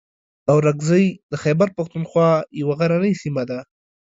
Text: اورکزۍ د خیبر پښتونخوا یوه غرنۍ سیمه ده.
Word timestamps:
اورکزۍ 0.51 1.05
د 1.31 1.33
خیبر 1.43 1.67
پښتونخوا 1.77 2.29
یوه 2.61 2.73
غرنۍ 2.79 3.13
سیمه 3.23 3.43
ده. 3.49 3.59